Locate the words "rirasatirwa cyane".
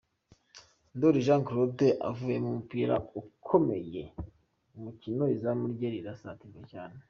5.95-6.97